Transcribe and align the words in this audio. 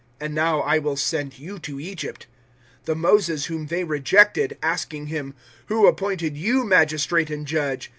And 0.19 0.33
now 0.33 0.61
I 0.61 0.79
will 0.79 0.95
send 0.95 1.37
you 1.37 1.59
to 1.59 1.79
Egypt.' 1.79 2.25
007:035 2.79 2.85
"The 2.85 2.95
Moses 2.95 3.45
whom 3.45 3.67
they 3.67 3.83
rejected, 3.83 4.57
asking 4.63 5.05
him, 5.05 5.35
`Who 5.69 5.87
appointed 5.87 6.35
you 6.35 6.63
magistrate 6.65 7.29
and 7.29 7.45
judge?' 7.45 7.89